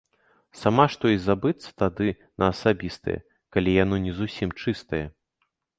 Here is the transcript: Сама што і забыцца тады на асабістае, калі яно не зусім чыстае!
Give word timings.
Сама 0.61 0.85
што 0.93 1.11
і 1.15 1.19
забыцца 1.25 1.69
тады 1.83 2.09
на 2.39 2.45
асабістае, 2.55 3.19
калі 3.55 3.79
яно 3.83 3.95
не 4.09 4.13
зусім 4.23 4.49
чыстае! 4.63 5.05